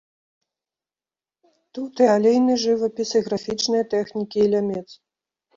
Тут 1.77 2.01
і 2.05 2.09
алейны 2.15 2.57
жывапіс, 2.63 3.09
і 3.21 3.21
графічныя 3.29 3.83
тэхнікі, 3.95 4.37
і 4.47 4.51
лямец. 4.57 4.87